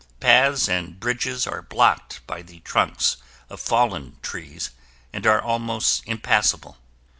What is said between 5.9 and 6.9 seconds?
impassable.